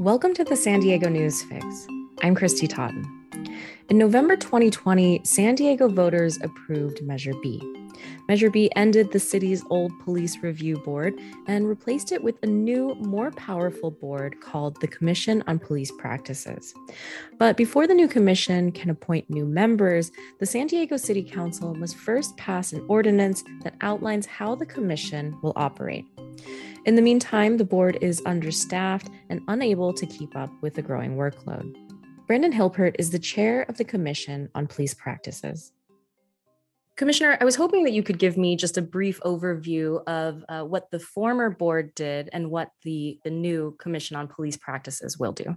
[0.00, 1.86] Welcome to the San Diego News Fix.
[2.20, 3.04] I'm Christy Totten.
[3.88, 7.60] In November 2020, San Diego voters approved Measure B.
[8.26, 11.14] Measure B ended the city's old police review board
[11.46, 16.72] and replaced it with a new, more powerful board called the Commission on Police Practices.
[17.38, 21.96] But before the new commission can appoint new members, the San Diego City Council must
[21.96, 26.06] first pass an ordinance that outlines how the commission will operate.
[26.86, 31.16] In the meantime, the board is understaffed and unable to keep up with the growing
[31.16, 31.74] workload.
[32.26, 35.72] Brandon Hilpert is the chair of the Commission on Police Practices.
[36.96, 40.62] Commissioner, I was hoping that you could give me just a brief overview of uh,
[40.62, 45.32] what the former board did and what the, the new Commission on Police Practices will
[45.32, 45.56] do.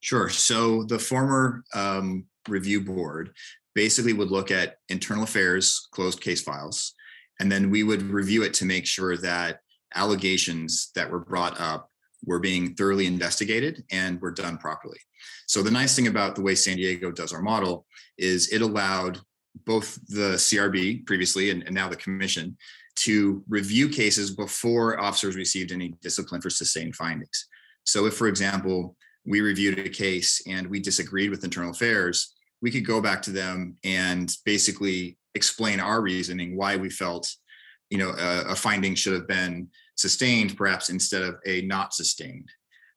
[0.00, 0.28] Sure.
[0.28, 3.32] So the former um, review board
[3.74, 6.92] basically would look at internal affairs, closed case files,
[7.40, 9.60] and then we would review it to make sure that
[9.94, 11.88] allegations that were brought up
[12.26, 14.98] were being thoroughly investigated and were done properly.
[15.46, 17.86] So the nice thing about the way San Diego does our model
[18.18, 19.20] is it allowed
[19.66, 22.56] both the CRB previously and, and now the commission
[22.96, 27.48] to review cases before officers received any discipline for sustained findings.
[27.84, 28.96] So if, for example,
[29.26, 33.30] we reviewed a case and we disagreed with internal affairs, we could go back to
[33.30, 37.34] them and basically explain our reasoning why we felt
[37.90, 42.48] you know a, a finding should have been sustained perhaps instead of a not sustained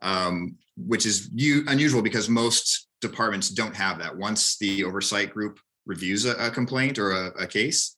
[0.02, 5.60] um, which is u- unusual because most departments don't have that once the oversight group
[5.88, 7.96] reviews a, a complaint or a, a, case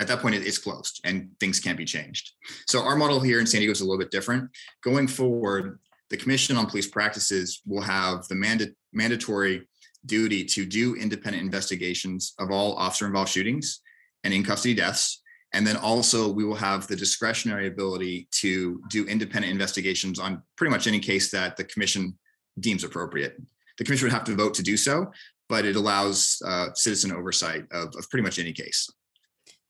[0.00, 2.32] at that point it's closed and things can't be changed
[2.66, 4.50] so our model here in san diego is a little bit different
[4.82, 5.78] going forward
[6.10, 9.66] the commission on police practices will have the manda- mandatory
[10.06, 13.80] duty to do independent investigations of all officer involved shootings
[14.24, 15.22] and in custody deaths.
[15.52, 20.70] And then also, we will have the discretionary ability to do independent investigations on pretty
[20.70, 22.16] much any case that the commission
[22.60, 23.36] deems appropriate.
[23.78, 25.10] The commission would have to vote to do so,
[25.50, 28.88] but it allows uh, citizen oversight of, of pretty much any case.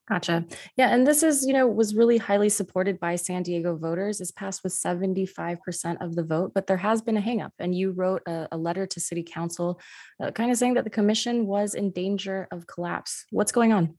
[0.09, 0.45] Gotcha.
[0.77, 4.21] Yeah, and this is, you know, was really highly supported by San Diego voters.
[4.21, 5.59] It's passed with 75%
[6.01, 7.53] of the vote, but there has been a hangup.
[7.61, 9.81] And you wrote a, a letter to City Council
[10.21, 13.25] uh, kind of saying that the commission was in danger of collapse.
[13.31, 13.97] What's going on?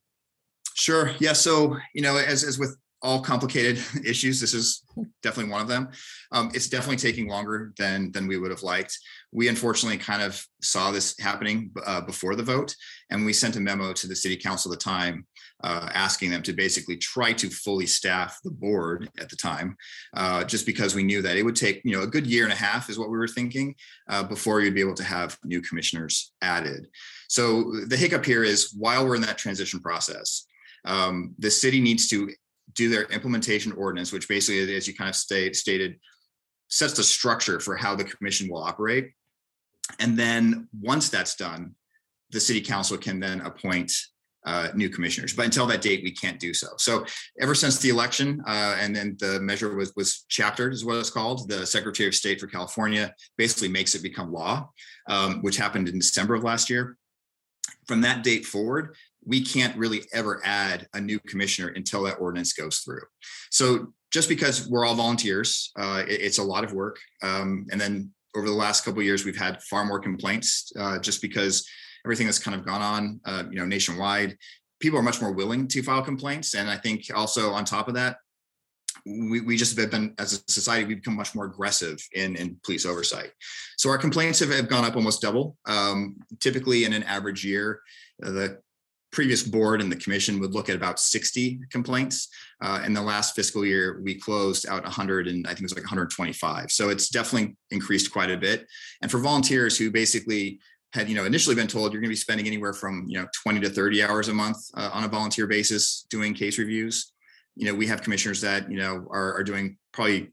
[0.75, 1.11] Sure.
[1.19, 1.33] Yeah.
[1.33, 4.39] So, you know, as, as with all complicated issues.
[4.39, 4.83] This is
[5.23, 5.89] definitely one of them.
[6.31, 8.97] Um, it's definitely taking longer than than we would have liked.
[9.31, 12.75] We unfortunately kind of saw this happening uh, before the vote,
[13.09, 15.25] and we sent a memo to the city council at the time,
[15.63, 19.75] uh, asking them to basically try to fully staff the board at the time,
[20.15, 22.53] uh, just because we knew that it would take you know a good year and
[22.53, 23.73] a half is what we were thinking
[24.09, 26.87] uh, before you'd be able to have new commissioners added.
[27.27, 30.45] So the hiccup here is while we're in that transition process.
[30.83, 32.31] Um, the city needs to
[32.73, 35.99] do their implementation ordinance, which basically, as you kind of state, stated,
[36.69, 39.11] sets the structure for how the commission will operate.
[39.99, 41.75] And then once that's done,
[42.31, 43.91] the city council can then appoint
[44.45, 45.33] uh, new commissioners.
[45.33, 46.67] But until that date, we can't do so.
[46.77, 47.05] So
[47.39, 51.09] ever since the election, uh, and then the measure was was chaptered, is what it's
[51.09, 51.47] called.
[51.47, 54.69] The Secretary of State for California basically makes it become law,
[55.09, 56.97] um, which happened in December of last year.
[57.87, 62.53] From that date forward, we can't really ever add a new commissioner until that ordinance
[62.53, 63.03] goes through.
[63.51, 66.99] So just because we're all volunteers, uh, it, it's a lot of work.
[67.21, 71.21] Um, and then over the last couple years, we've had far more complaints uh, just
[71.21, 71.67] because
[72.05, 74.37] everything that's kind of gone on, uh, you know, nationwide.
[74.79, 77.93] People are much more willing to file complaints, and I think also on top of
[77.95, 78.17] that,
[79.05, 82.57] we, we just have been as a society we've become much more aggressive in, in
[82.63, 83.31] police oversight
[83.77, 87.81] so our complaints have, have gone up almost double um, typically in an average year
[88.19, 88.59] the
[89.11, 92.29] previous board and the commission would look at about 60 complaints.
[92.61, 95.75] Uh, in the last fiscal year, we closed out 100 and I think it was
[95.75, 96.71] like 125.
[96.71, 98.67] So it's definitely increased quite a bit.
[99.01, 100.59] And for volunteers who basically
[100.93, 103.27] had you know initially been told you're going to be spending anywhere from you know
[103.43, 107.13] 20 to 30 hours a month uh, on a volunteer basis doing case reviews
[107.55, 110.31] you know we have commissioners that you know are, are doing probably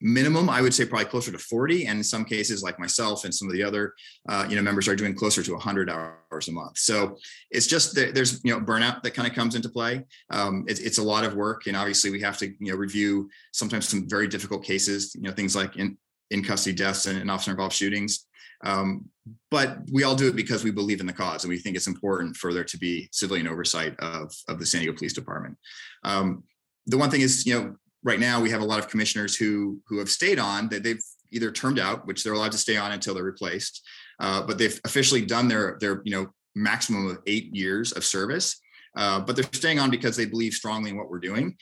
[0.00, 3.34] minimum i would say probably closer to 40 and in some cases like myself and
[3.34, 3.94] some of the other
[4.28, 6.78] uh, you know members are doing closer to 100 hours a month.
[6.78, 7.16] So
[7.50, 10.04] it's just that there's you know burnout that kind of comes into play.
[10.30, 11.66] Um, it's, it's a lot of work.
[11.66, 15.32] And obviously we have to you know review sometimes some very difficult cases you know
[15.32, 15.96] things like in
[16.30, 18.26] in custody deaths and, and officer involved shootings.
[18.62, 19.06] Um,
[19.50, 21.86] but we all do it because we believe in the cause and we think it's
[21.86, 25.56] important for there to be civilian oversight of, of the san diego police department.
[26.04, 26.44] Um,
[26.86, 29.80] the one thing is you know right now we have a lot of commissioners who
[29.86, 32.92] who have stayed on that they've either termed out, which they're allowed to stay on
[32.92, 33.86] until they're replaced,
[34.18, 38.60] uh, but they've officially done their their you know maximum of eight years of service.
[38.96, 41.56] Uh, but they're staying on because they believe strongly in what we're doing.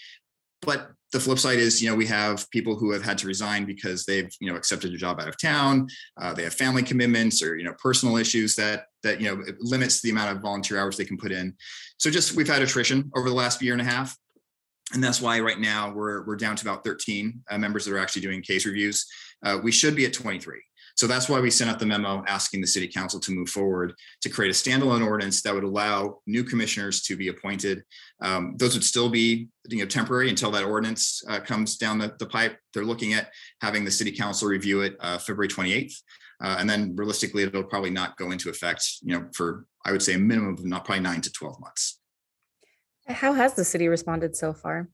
[0.63, 3.65] but the flip side is, you know, we have people who have had to resign
[3.65, 5.87] because they've, you know, accepted a job out of town.
[6.21, 10.03] Uh, they have family commitments or, you know, personal issues that that you know limits
[10.03, 11.55] the amount of volunteer hours they can put in.
[11.99, 14.17] So just we've had attrition over the last year and a half,
[14.95, 17.99] and that's why right now we're we're down to about 13 uh, members that are
[17.99, 19.07] actually doing case reviews.
[19.45, 20.61] Uh, we should be at 23.
[20.97, 23.95] So that's why we sent out the memo asking the city council to move forward
[24.23, 27.85] to create a standalone ordinance that would allow new commissioners to be appointed.
[28.21, 32.17] Um, those would still be you know temporary until that ordinance uh, comes down the,
[32.19, 32.59] the, pipe.
[32.75, 33.31] They're looking at
[33.61, 35.95] having the city council review it uh, February 28th.
[36.43, 40.03] Uh, and then realistically, it'll probably not go into effect, you know, for I would
[40.03, 42.01] say a minimum of not probably nine to 12 months.
[43.09, 44.89] How has the city responded so far?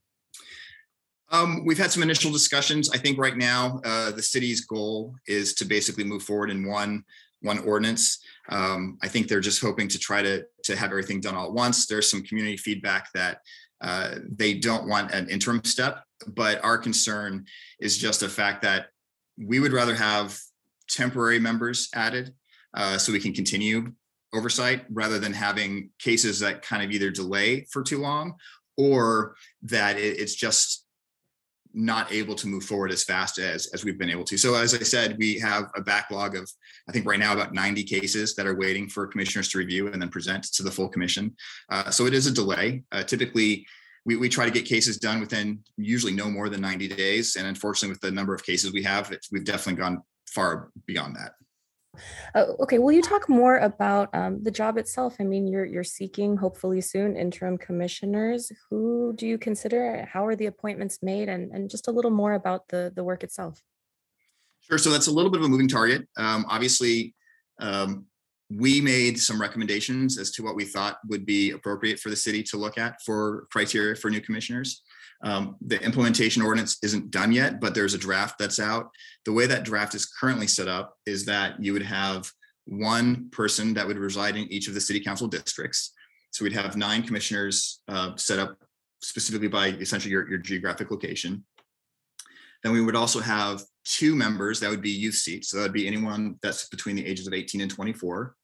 [1.31, 2.89] Um, we've had some initial discussions.
[2.91, 7.03] I think right now uh, the city's goal is to basically move forward in one
[7.41, 8.19] one ordinance.
[8.49, 11.53] Um, I think they're just hoping to try to to have everything done all at
[11.53, 11.87] once.
[11.87, 13.39] There's some community feedback that
[13.81, 17.45] uh, they don't want an interim step, but our concern
[17.79, 18.87] is just the fact that
[19.37, 20.39] we would rather have
[20.87, 22.33] temporary members added
[22.75, 23.91] uh, so we can continue
[24.35, 28.35] oversight rather than having cases that kind of either delay for too long
[28.77, 30.85] or that it, it's just
[31.75, 34.37] not able to move forward as fast as as we've been able to.
[34.37, 36.49] So as I said, we have a backlog of
[36.87, 40.01] I think right now about 90 cases that are waiting for commissioners to review and
[40.01, 41.35] then present to the full commission.
[41.69, 42.83] Uh, so it is a delay.
[42.91, 43.65] Uh, typically,
[44.05, 47.35] we, we try to get cases done within usually no more than 90 days.
[47.35, 51.33] And unfortunately, with the number of cases we have, we've definitely gone far beyond that.
[52.33, 55.15] Uh, okay, will you talk more about um, the job itself?
[55.19, 58.51] I mean, you're you're seeking hopefully soon interim commissioners.
[58.69, 60.07] Who do you consider?
[60.11, 61.29] How are the appointments made?
[61.29, 63.61] And and just a little more about the the work itself.
[64.61, 64.77] Sure.
[64.77, 66.07] So that's a little bit of a moving target.
[66.17, 67.13] Um, obviously,
[67.59, 68.05] um,
[68.49, 72.43] we made some recommendations as to what we thought would be appropriate for the city
[72.43, 74.81] to look at for criteria for new commissioners.
[75.25, 78.91] Um, the implementation ordinance isn't done yet, but there's a draft that's out.
[79.25, 82.31] The way that draft is currently set up is that you would have
[82.65, 85.93] one person that would reside in each of the city council districts.
[86.31, 88.57] So we'd have nine commissioners uh, set up
[89.01, 91.43] specifically by essentially your, your geographic location.
[92.63, 95.49] Then we would also have two members that would be youth seats.
[95.49, 98.35] So that would be anyone that's between the ages of 18 and 24.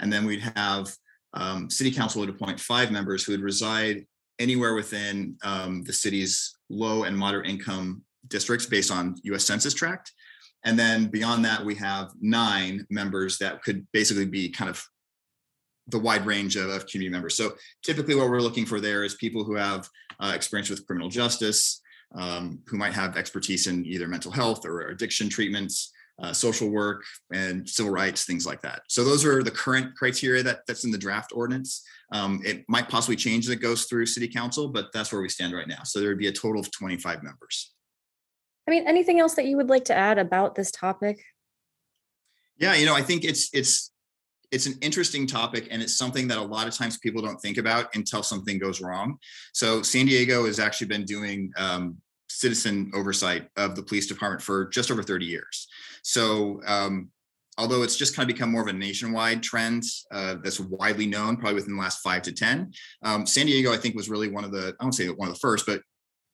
[0.00, 0.92] And then we'd have
[1.32, 4.06] um, city council would appoint five members who would reside
[4.38, 10.12] anywhere within um, the city's low and moderate income districts based on US Census tract.
[10.64, 14.82] And then beyond that, we have nine members that could basically be kind of
[15.88, 17.36] the wide range of, of community members.
[17.36, 17.52] So
[17.82, 19.88] typically, what we're looking for there is people who have
[20.18, 21.82] uh, experience with criminal justice,
[22.14, 27.02] um, who might have expertise in either mental health or addiction treatments, uh, social work,
[27.32, 28.82] and civil rights, things like that.
[28.88, 31.84] So those are the current criteria that that's in the draft ordinance.
[32.12, 35.28] Um, it might possibly change as it goes through city council, but that's where we
[35.28, 35.82] stand right now.
[35.84, 37.72] So there would be a total of 25 members.
[38.66, 41.20] I mean, anything else that you would like to add about this topic?
[42.56, 43.90] Yeah, you know, I think it's it's
[44.50, 47.58] it's an interesting topic and it's something that a lot of times people don't think
[47.58, 49.18] about until something goes wrong.
[49.52, 51.96] So San Diego has actually been doing um,
[52.34, 55.68] citizen oversight of the police department for just over 30 years.
[56.02, 57.10] So um,
[57.58, 61.36] although it's just kind of become more of a nationwide trend uh, that's widely known,
[61.36, 62.72] probably within the last five to 10,
[63.02, 65.34] um, San Diego, I think, was really one of the, I won't say one of
[65.34, 65.80] the first, but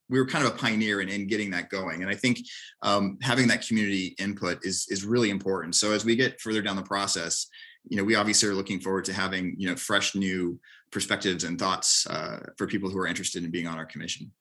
[0.08, 2.02] we were kind of a pioneer in, in getting that going.
[2.02, 2.38] And I think
[2.82, 5.76] um, having that community input is, is really important.
[5.76, 7.46] So as we get further down the process,
[7.88, 10.58] you know, we obviously are looking forward to having, you know, fresh new
[10.90, 14.32] perspectives and thoughts uh, for people who are interested in being on our commission.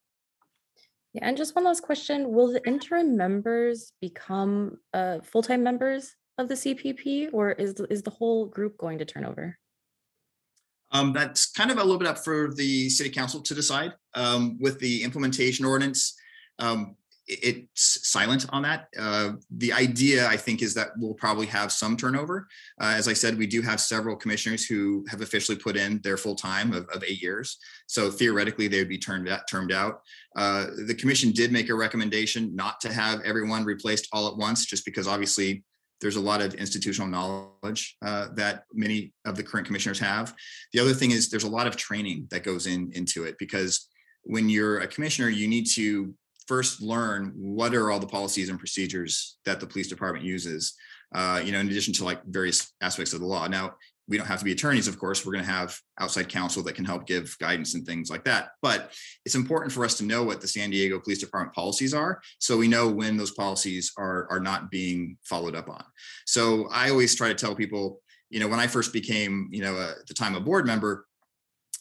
[1.13, 6.47] Yeah, and just one last question: Will the interim members become uh, full-time members of
[6.47, 9.57] the CPP, or is the, is the whole group going to turn over?
[10.91, 13.93] Um, that's kind of a little bit up for the city council to decide.
[14.15, 16.15] Um, with the implementation ordinance,
[16.57, 16.95] um,
[17.29, 18.87] it's silent on that.
[18.97, 22.47] Uh, the idea, I think, is that we'll probably have some turnover.
[22.81, 26.17] Uh, as I said, we do have several commissioners who have officially put in their
[26.17, 27.57] full time of, of eight years.
[27.87, 30.01] So theoretically, they would be turned out, termed out.
[30.35, 34.65] Uh, the commission did make a recommendation not to have everyone replaced all at once,
[34.65, 35.63] just because obviously
[36.01, 40.33] there's a lot of institutional knowledge uh, that many of the current commissioners have.
[40.73, 43.87] The other thing is there's a lot of training that goes in into it because
[44.23, 46.13] when you're a commissioner, you need to
[46.49, 50.73] first learn what are all the policies and procedures that the police department uses
[51.13, 53.47] uh, you know in addition to like various aspects of the law.
[53.47, 53.75] Now
[54.07, 55.23] we don't have to be attorneys of course.
[55.23, 58.49] We're going to have outside counsel that can help give guidance and things like that.
[58.63, 58.91] But
[59.25, 62.57] it's important for us to know what the san diego police department policies are so
[62.57, 65.83] we know when those policies are are not being followed up on.
[66.25, 68.01] So i always try to tell people
[68.31, 71.05] you know when i first became you know at the time a board member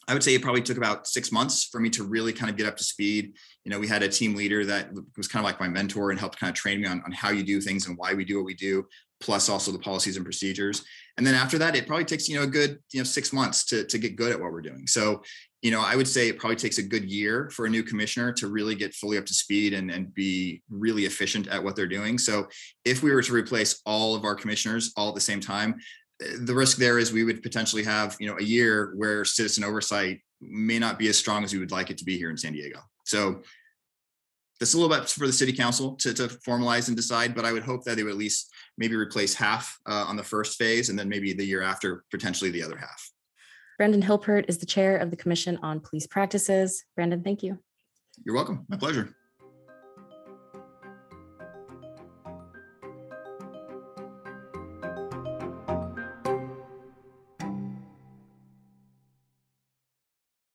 [0.08, 2.56] I would say it probably took about six months for me to really kind of
[2.56, 3.34] get up to speed.
[3.64, 4.88] You know, we had a team leader that
[5.18, 7.28] was kind of like my mentor and helped kind of train me on, on how
[7.28, 8.86] you do things and why we do what we do,
[9.20, 10.82] plus also the policies and procedures.
[11.18, 13.66] And then after that, it probably takes, you know, a good, you know, six months
[13.66, 14.86] to, to get good at what we're doing.
[14.86, 15.22] So,
[15.60, 18.32] you know, I would say it probably takes a good year for a new commissioner
[18.34, 21.86] to really get fully up to speed and, and be really efficient at what they're
[21.86, 22.16] doing.
[22.16, 22.46] So
[22.84, 25.74] if we were to replace all of our commissioners all at the same time,
[26.40, 30.20] the risk there is we would potentially have you know a year where citizen oversight
[30.40, 32.52] may not be as strong as we would like it to be here in San
[32.52, 32.80] Diego.
[33.04, 33.42] So
[34.60, 37.52] that's a little bit for the city council to, to formalize and decide, but I
[37.52, 40.88] would hope that they would at least maybe replace half uh, on the first phase
[40.88, 43.10] and then maybe the year after, potentially the other half.
[43.76, 46.84] Brandon Hilpert is the chair of the Commission on Police Practices.
[46.96, 47.58] Brandon, thank you.
[48.24, 48.66] You're welcome.
[48.68, 49.14] My pleasure.